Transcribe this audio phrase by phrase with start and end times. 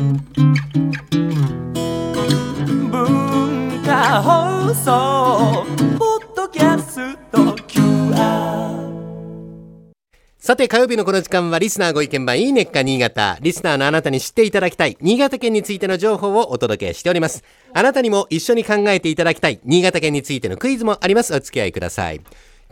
[0.00, 0.16] 文
[3.84, 5.66] 化放送
[5.98, 8.80] ポッドキャスト QR
[10.38, 13.36] さて火曜日のこの時間はリスナーご意見番いいねっか新潟。
[13.42, 17.44] リスナーのあなたに知っていただきたい新潟県についての情報をお届けしております。
[17.74, 21.34] あなたにも一緒に考えていただきたい新潟県についてのクイズもあります。
[21.34, 22.22] お付き合いください。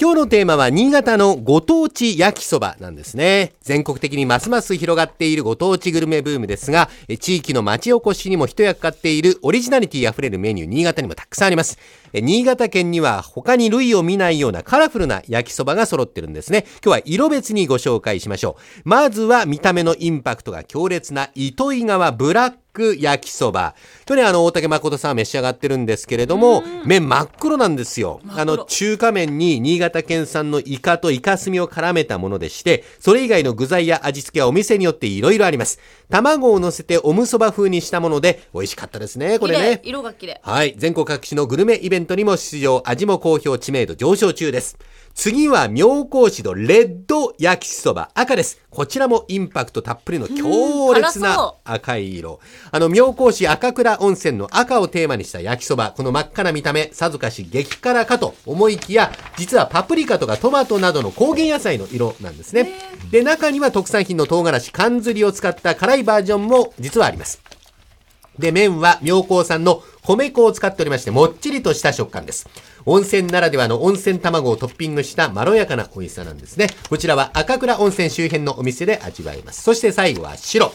[0.00, 3.54] 今日のテーマは新潟のご当地焼きそばなんですね。
[3.62, 6.88] 全国的にますます広がっているご当地グルメブームですが、
[7.18, 11.80] 地域の町おこしにも一役買っているオリジナリティ溢れるメニュー、新潟にもたくさんあります。
[12.14, 16.64] 新潟県には他に類を見ないようなカラフルな焼きそばが揃ってるんですね。
[16.74, 18.88] 今日は色別にご紹介しましょう。
[18.88, 23.74] まずは見た目のインパクトが強烈な糸魚川ブラック焼きそば。
[24.06, 28.20] 去年あの大竹誠さんは召し上がってるんですけれども、麺真っ黒なんですよ。
[28.28, 35.78] あの中華麺に新潟県産のイカとイカスミを絡めたものでして、それ以外の具材や味付けはお店によっていろいろあります。
[36.08, 39.80] 卵を乗せておむそば風にしたもので美味しかったですね、これね。
[39.82, 40.40] 色が綺麗。
[40.42, 40.74] はい。
[40.76, 44.78] 全国各地のグルメイベントにも出場、味も好評、知名度上昇中です。
[45.18, 48.60] 次は妙高市のレッド焼きそば赤です。
[48.70, 52.38] こちらもインパクトたっぷりの強烈な赤い色。
[52.70, 55.92] あの、妙高市赤倉温泉の赤をテーマにした焼きそば。
[55.96, 62.70] この真っ赤な見た目、さぞかし激辛かと思いきや、実はパプリカとかトマトなどの高原野菜の色なんですね。
[63.10, 67.42] で、中には特産品の唐辛子、缶ずりを使った辛いバージョンも実はあります。
[68.38, 72.48] で、麺は妙高産の米粉を使っておりまして、もっちりとした食感です。
[72.86, 76.68] 温泉ならではの温泉卵をトッピングしたまろやかな美味しさなんですね。
[76.88, 79.62] こちらは赤倉温泉周辺のお店で味わえます。
[79.62, 80.72] そして最後は白。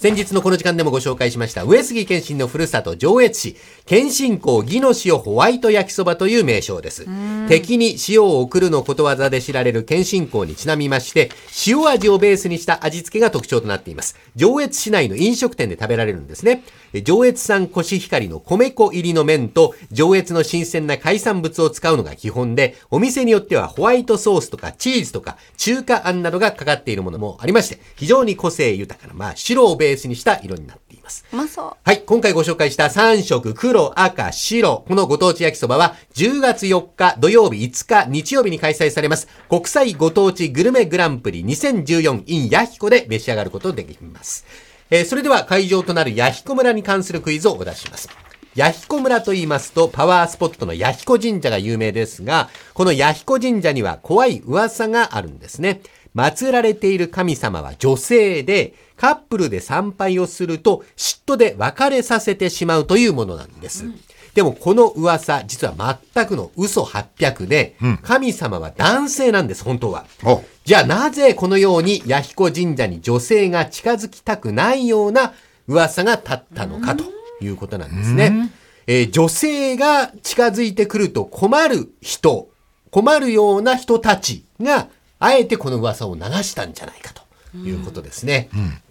[0.00, 3.56] 先日のこの時間でもご紹介しました上杉謙信のふるさと上越市。
[3.84, 7.06] 謙信公義の塩ホワイト焼きそばという名称です。
[7.48, 11.28] 敵に塩を送るのことわざで知られる謙信公にちなみまして
[11.66, 14.16] 塩味をベースにした味付けが特徴となっています。
[14.36, 16.62] 上越市内の飲食店で食べられるんですね。
[16.94, 31.72] え上越産コシヒカリの米粉入りの麺と上越の新鮮な海産物を使うのが基本でお店によってはホワイトソースとかチーズとか中華あんなどがかかっているものもありまして非常に個性豊かなまあ白をベースにした色になっていますうまそう。
[31.84, 34.84] はい、今回ご紹介した3色、黒、赤、白。
[34.86, 44.44] このご当地焼きそばは10月4日土曜日5日日曜日に開催されます国際ご当地グルメグランプリ 2014in ヤヒコで召し上がることができます。
[44.90, 48.08] えーそれでは会場となるヤヒコ村に関するクイズをお出しします。
[48.56, 55.82] ヤヒコ村と言いますと、パワースポットのヤヒコ神社が有名ですが、このヤヒコ神社には怖い噂があるんですね。
[56.14, 63.86] 祀られている神様は女性で、カップルで参拝をすると嫉妬で別れさせてしまうというものなんです。
[64.34, 70.04] でもこの噂、実は全くの嘘800で、神様は男性なんです、本当は。
[70.24, 75.32] おじゃあなぜこのように弥彦神社に女性が近づきたくないような
[75.66, 77.04] 噂が立ったのかと
[77.40, 78.50] いうことなんですね。
[78.86, 82.48] えー女性が近づいてくると困る人、
[82.90, 84.88] 困るような人たちが、
[85.20, 88.48] あえてこの噂を流したんじゃないかということですね。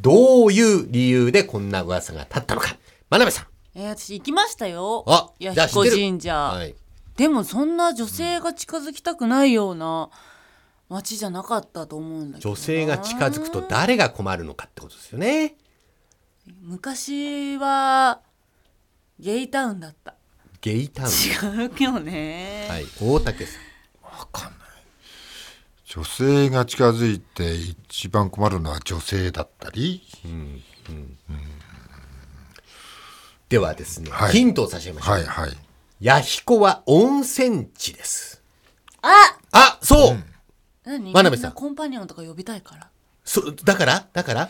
[0.00, 2.76] どういう理由でこんな噂が立ったのか。
[3.10, 3.46] 真鍋さん。
[3.74, 5.04] えー、私行きましたよ。
[5.08, 6.74] あ弥彦神社、はい。
[7.16, 10.10] でもそんな女性が近づきたくないような
[10.88, 15.56] 街じゃなかったと思うんだけどな女性が近づくと誰が困るのかってことですよね。
[16.60, 18.20] 昔は
[19.18, 20.14] ゲイタウンだった
[20.60, 21.10] ゲイタウン。
[21.10, 22.84] 違うよね、はい。
[23.00, 24.61] 大竹さん。
[25.94, 30.02] 女性が近づいて一番困るのは女性だったり、
[33.50, 34.32] ではですね、はい。
[34.32, 35.14] ヒントを差し上げましょう。
[35.16, 35.50] はいはい。
[36.00, 38.42] 弥彦は温泉地です。
[39.02, 39.10] あ！
[39.50, 40.24] あ、そう、
[40.84, 41.12] 何？
[41.12, 41.52] 真鍋さん。
[41.52, 42.88] コンパニオンとか呼びたいから。
[43.22, 44.06] そ、だから？
[44.14, 44.48] だから？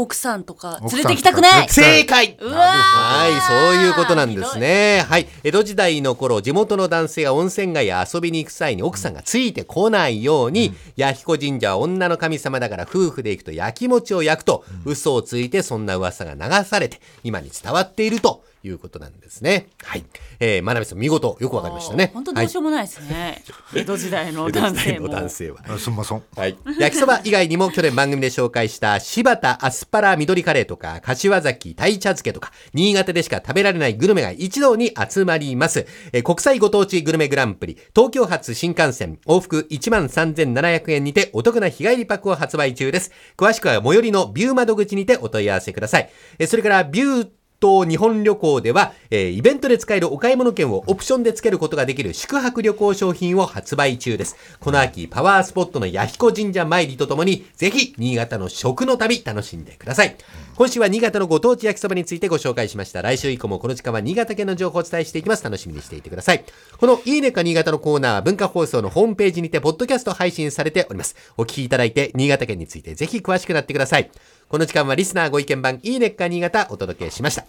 [0.00, 1.68] 奥さんとか連れてきたくない。
[1.68, 2.36] 正解。
[2.40, 2.56] うわー。
[2.56, 5.04] はい、そういうことなんですね。
[5.08, 5.28] はい。
[5.44, 19.68] 江戸時代の頃、地元の男性が温泉街へ遊びに行く際に奥さんがついてこないように、弥彦神社は女の神様だから夫婦で行くと焼き餅を焼くと、嘘をついてそんな噂が流されて、今に伝わっているということなんですね。
[19.82, 20.04] はい。
[20.38, 22.10] えー、真鍋さん見事よくわかりましたね。
[22.12, 23.42] 本当どうしようもないですね、
[23.74, 25.58] 江戸時代のはい、江戸時代の 男性も男性は。
[25.68, 26.56] あすんませんはい。
[26.78, 35.86] 焼きそば以外にも去年番組で紹介した柴田アスパラ緑カレーとか柏崎鯛茶漬けとか新潟でしか食べられないグルメが一堂に集まります。
[36.12, 43.10] えー国際ご当地グルメグランプリ東京発新幹線往復13,700円にてお得な日帰りパックを発売中です。
[43.36, 46.10] 詳しくは最寄りのビュー窓口にてお問い合わせください。
[46.38, 47.28] えーそれからビュー
[47.60, 54.36] 東日本旅行では、えーイベントで使えるお買い物券をオプションで付けることができる宿泊旅行商品を発売中です。
[54.60, 60.16] この秋、パワースポットの弥彦神社参りとともに、ぜひ、新潟の食の旅楽しんでください。
[60.56, 63.02] 今週は新潟のご当地焼きそばについてご紹介しました。
[63.02, 65.44] 来週以降もこの時間は新潟県の情報をお伝えしていきます。
[65.44, 66.44] 楽しみにしていてください。
[66.78, 71.14] このいいねか新潟のコーナーは文化放送のホームページにて、ポッドキャスト配信されております。
[71.36, 74.10] お聞きいただいて、新潟県についてぜひ詳しくなってください。
[74.50, 77.46] この時間はリスナーご意見番いいねっか新潟お届けしました。